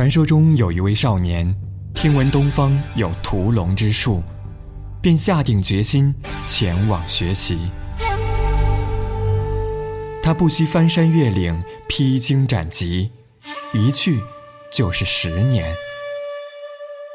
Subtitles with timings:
[0.00, 1.54] 传说中有一位少年，
[1.92, 4.22] 听闻东方有屠龙之术，
[5.02, 6.14] 便下定决心
[6.48, 7.70] 前往学习。
[10.22, 13.12] 他不惜翻山越岭，披荆斩棘，
[13.74, 14.22] 一去
[14.72, 15.70] 就是十年。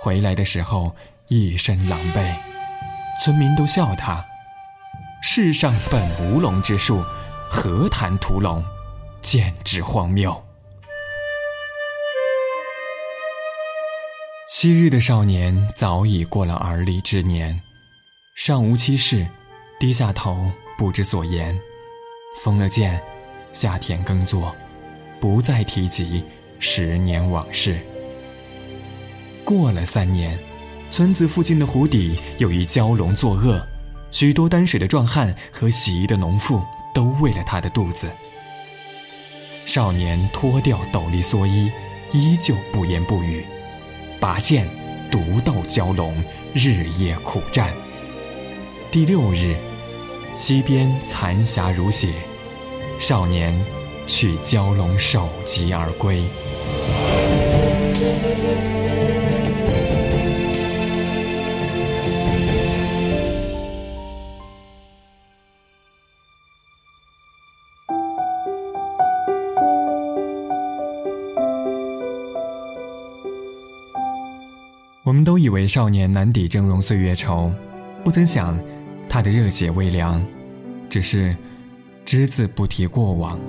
[0.04, 0.96] 回来的时候
[1.28, 2.36] 一身狼狈，
[3.20, 4.24] 村民都笑他
[5.24, 7.04] ：“世上本无龙之术，
[7.50, 8.64] 何谈屠龙？
[9.24, 10.40] 简直荒谬。”
[14.58, 17.60] 昔日的少年早已过了而立之年，
[18.36, 19.28] 尚无妻室，
[19.78, 21.60] 低下头不知所言。
[22.42, 23.04] 封了剑，
[23.52, 24.56] 下田耕作，
[25.20, 26.24] 不再提及
[26.58, 27.82] 十年往事。
[29.44, 30.40] 过了三年，
[30.90, 33.62] 村子附近的湖底有一蛟龙作恶，
[34.10, 36.64] 许多担水的壮汉和洗衣的农妇
[36.94, 38.10] 都喂了他的肚子。
[39.66, 41.70] 少年脱掉斗笠蓑衣，
[42.14, 43.46] 依旧不言不语，
[44.20, 44.68] 拔剑
[45.12, 46.16] 独斗蛟龙，
[46.54, 47.74] 日夜苦战。
[48.92, 49.56] 第六日。
[50.38, 52.10] 西边残霞如血，
[53.00, 53.58] 少年
[54.06, 56.26] 取蛟龙首级而归。
[75.26, 77.52] 都以为少年难抵峥嵘岁月稠，
[78.04, 78.58] 不曾想。
[79.08, 80.26] 他的热血未凉，
[80.90, 81.36] 只是
[82.04, 83.40] 只字不提过往。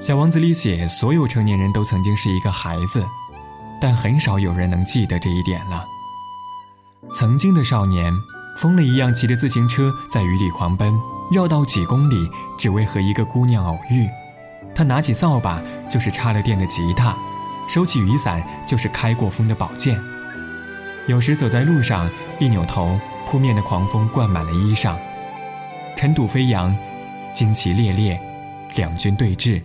[0.00, 3.04] 小王子里写，所有成年人都曾经是一个孩子，
[3.80, 5.84] 但很少有人能记得这一点了。
[7.14, 8.12] 曾经的少年，
[8.58, 10.92] 疯了一样骑着自行车在雨里狂奔，
[11.32, 14.08] 绕道几公里，只为和一个姑娘偶遇。
[14.74, 17.16] 他拿起扫把就是插了电的吉他，
[17.68, 19.98] 收起雨伞就是开过风的宝剑。
[21.06, 24.96] 有时走在路上，一扭头，扑面的狂风灌满了衣裳，
[25.96, 26.76] 尘土飞扬，
[27.34, 28.20] 旌旗猎猎，
[28.74, 29.62] 两军对峙，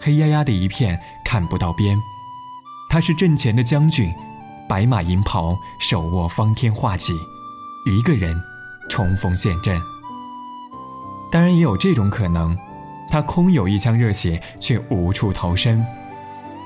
[0.00, 1.98] 黑压压的一片，看不到边。
[2.90, 4.12] 他是阵前的将军，
[4.68, 7.14] 白马银袍，手握方天画戟，
[7.86, 8.34] 一个人
[8.90, 9.80] 冲锋陷阵。
[11.32, 12.56] 当然也有这种可能，
[13.10, 15.84] 他空有一腔热血，却无处投身，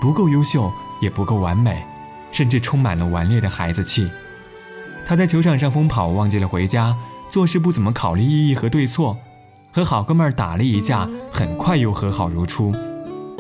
[0.01, 1.83] 不够优秀，也不够完美。
[2.33, 4.09] 甚至充满了顽劣的孩子气。
[5.05, 6.95] 他在球场上疯跑，忘记了回家；
[7.29, 9.17] 做事不怎么考虑意义和对错；
[9.73, 12.73] 和好哥们儿打了一架，很快又和好如初；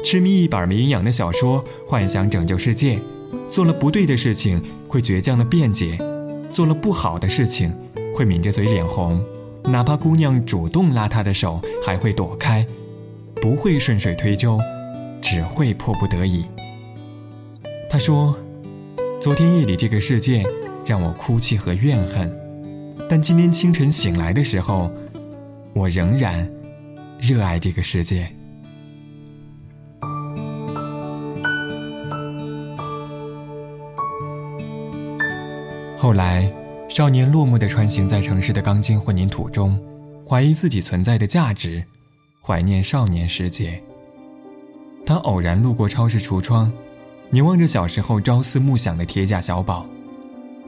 [0.04, 2.98] 痴迷一本没营养的小说，幻想拯救世界；
[3.48, 5.96] 做了不对的事情会倔强的辩解；
[6.50, 7.72] 做了不好的事情
[8.16, 9.20] 会抿着嘴脸红；
[9.70, 12.64] 哪怕姑娘主动拉他的手，还会躲开；
[13.40, 14.58] 不会顺水推舟，
[15.30, 16.44] 只会迫不得已。
[17.88, 18.36] 他说。
[19.20, 20.42] 昨天夜里，这个世界
[20.86, 22.34] 让我哭泣和怨恨，
[23.06, 24.90] 但今天清晨醒来的时候，
[25.74, 26.50] 我仍然
[27.20, 28.26] 热爱这个世界。
[35.98, 36.50] 后来，
[36.88, 39.78] 少年落寞的穿行在城市的钢筋混凝土中，
[40.26, 41.84] 怀疑自己存在的价值，
[42.42, 43.82] 怀念少年时节。
[45.04, 46.72] 他偶然路过超市橱窗。
[47.32, 49.86] 凝望着小时候朝思暮想的铁甲小宝，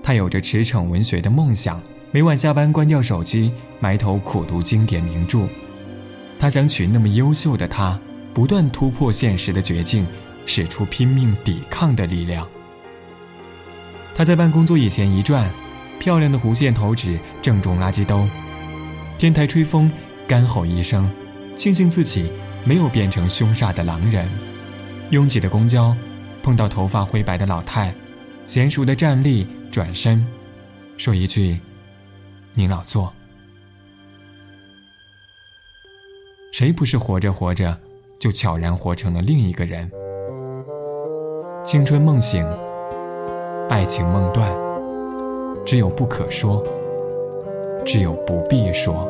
[0.00, 1.82] 他有着驰骋文学的梦想，
[2.12, 5.40] 每晚下班关掉手机，埋头苦读经典名著。
[6.38, 7.98] 他想娶那么优秀的她，
[8.32, 10.06] 不断突破现实的绝境，
[10.46, 12.46] 使出拼命抵抗的力量。
[14.14, 15.50] 他在办公桌椅前一转，
[15.98, 18.28] 漂亮的弧线投掷正中垃圾兜。
[19.18, 19.90] 天台吹风，
[20.28, 21.10] 干吼一声，
[21.56, 22.30] 庆幸自己
[22.64, 24.28] 没有变成凶煞的狼人。
[25.10, 25.94] 拥挤的公交。
[26.42, 27.94] 碰到头发灰白的老太，
[28.48, 30.26] 娴熟的站立，转身，
[30.98, 31.60] 说一句
[32.54, 33.12] ：“您老坐。”
[36.52, 37.78] 谁不是活着活着，
[38.18, 39.88] 就悄然活成了另一个人？
[41.64, 42.44] 青春梦醒，
[43.70, 44.52] 爱情梦断，
[45.64, 46.60] 只有不可说，
[47.86, 49.08] 只有不必说。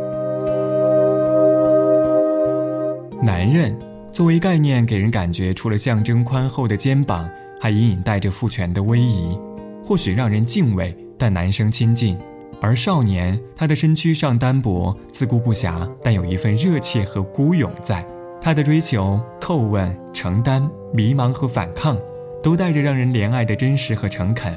[3.23, 3.79] 男人。
[4.11, 7.31] 作为概念，给人感觉除了象征宽厚的肩膀，
[7.61, 9.39] 还隐隐带着父权的威仪，
[9.85, 12.19] 或许让人敬畏，但男生亲近。
[12.61, 18.05] 而少年，他的身躯尚单薄，自顾不暇，但有一份热切和孤勇在。
[18.41, 21.97] 他的追求、叩问、承担、迷茫和反抗，
[22.43, 24.53] 都带着让人怜爱的真实和诚恳。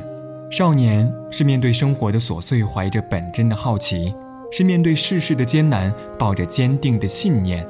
[0.50, 4.12] 少年是面对生活的琐碎，怀着本真的好奇；
[4.52, 7.64] 是面对世事的艰难，抱着坚定的信念。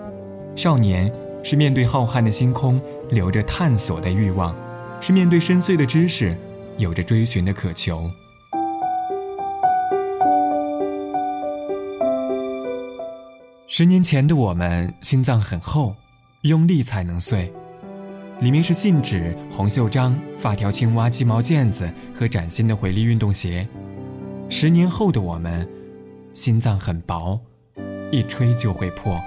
[0.56, 1.12] 少年。
[1.48, 2.82] 是面对浩瀚的星空
[3.12, 4.56] 留着探索的欲望，
[5.00, 6.36] 是面对深邃的知识
[6.80, 8.10] 有着追寻的渴求。
[13.68, 15.94] 十年前的我们，心脏很厚，
[16.42, 17.54] 用力才能碎。
[18.40, 23.68] 里面是信纸、红袖章、发条青蛙、鸡毛毽子和崭新的回力运动鞋。
[24.50, 25.70] 十年后的我们，
[26.34, 27.40] 心脏很薄，
[28.12, 29.22] 一吹就会破。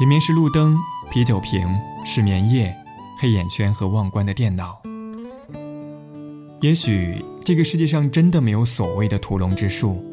[0.00, 0.76] 里面是路灯、
[1.10, 1.68] 啤酒瓶、
[2.04, 2.74] 失眠夜、
[3.20, 4.82] 黑眼圈和忘关的电脑。
[6.60, 10.04] 也许这个世界上真的没有所谓的屠龙之术，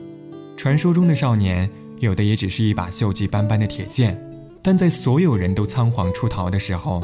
[0.55, 1.69] 传说中的少年
[1.99, 4.21] 有的也只是一把锈迹斑斑的铁剑，
[4.61, 7.03] 但在所有人都仓皇出逃的时候。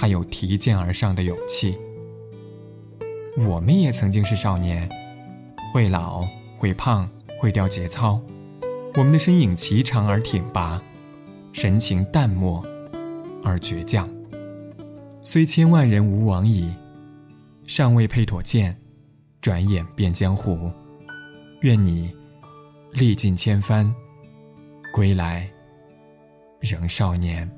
[0.00, 1.76] 他有提剑而上的勇气。
[3.36, 4.88] 我们也曾经是少年，
[5.74, 6.24] 会老，
[6.56, 8.20] 会胖，会掉节操。
[8.94, 10.80] 我们的身影颀长而挺拔，
[11.60, 12.64] 神情淡漠
[13.42, 14.08] 而倔强。
[15.24, 16.72] 虽千万人吾往矣，
[17.66, 18.80] 尚未配妥剑，
[19.40, 20.70] 转眼变江湖。
[21.62, 22.14] 愿你
[22.92, 23.92] 历尽千帆，
[24.94, 25.50] 归来
[26.60, 27.50] 仍少年。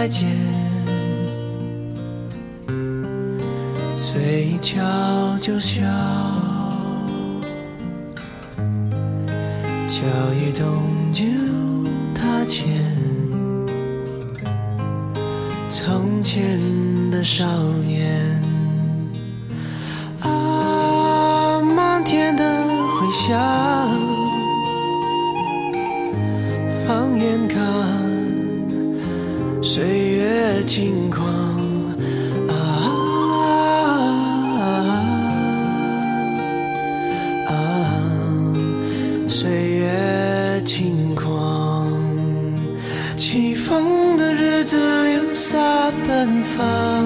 [0.00, 0.26] 再见，
[3.94, 4.80] 嘴一翘
[5.38, 5.82] 就笑。
[9.86, 10.00] 脚
[10.32, 11.22] 一动就
[12.14, 12.66] 踏前，
[15.68, 16.58] 从前
[17.10, 17.44] 的少
[17.84, 18.42] 年，
[20.22, 22.42] 啊，漫天的
[22.98, 23.38] 回响，
[26.86, 27.60] 放眼看，
[30.72, 31.26] 轻狂
[32.46, 32.54] 啊
[34.56, 34.62] 啊
[37.48, 37.52] 啊
[39.26, 41.90] 岁月轻狂
[43.16, 45.58] 起风的日子留下
[46.06, 47.04] 奔放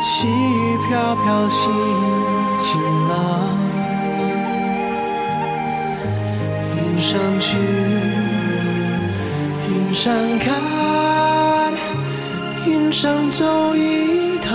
[0.00, 1.70] 细雨飘飘心
[2.62, 2.80] 晴
[3.10, 3.14] 朗
[6.78, 7.58] 云上去
[9.68, 10.85] 云山开
[12.66, 14.48] 云上走一趟。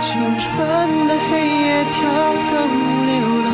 [0.00, 0.48] 青春
[1.06, 1.96] 的黑夜，跳
[2.48, 2.54] 动
[3.06, 3.12] 流
[3.44, 3.46] 浪。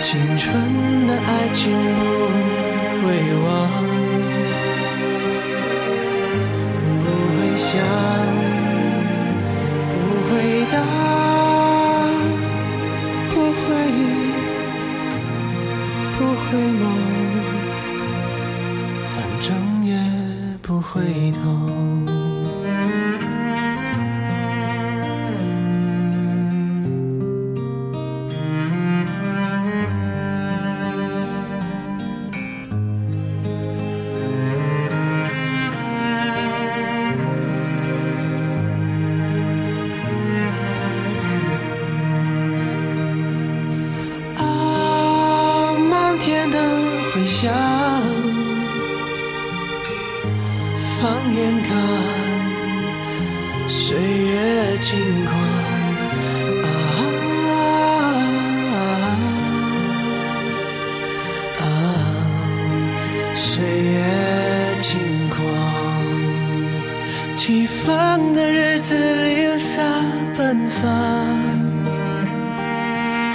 [0.00, 0.44] 青春
[1.06, 2.06] 的爱情不。
[3.06, 3.12] 会
[3.44, 3.46] 忘，
[7.00, 7.70] 不会想，
[50.98, 51.70] 放眼看
[53.68, 55.38] 岁月轻狂
[56.62, 56.66] 啊
[61.60, 61.64] 啊！
[63.34, 64.00] 岁月
[64.80, 64.98] 轻
[65.28, 65.36] 狂，
[67.36, 69.82] 起风的日子留下
[70.36, 70.82] 奔放，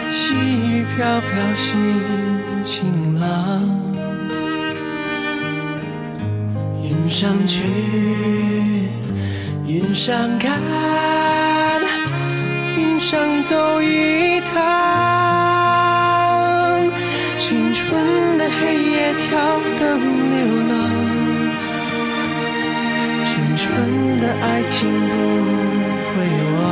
[0.09, 1.69] 细雨飘飘，心
[2.65, 3.90] 晴朗，
[7.11, 7.63] 云上去。
[9.67, 10.61] 云上看，
[12.77, 14.55] 云上走一趟，
[17.37, 20.39] 青春的黑夜跳灯流
[20.69, 20.73] 浪，
[23.25, 23.67] 青春
[24.21, 25.13] 的爱情不
[26.07, 26.15] 会
[26.55, 26.63] 忘，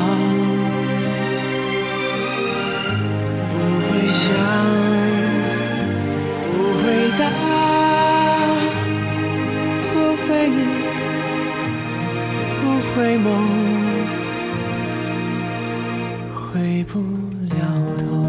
[3.50, 4.24] 不会想，
[12.62, 13.28] 不回眸
[16.36, 17.00] 回不
[17.56, 17.58] 了
[17.98, 18.29] 头。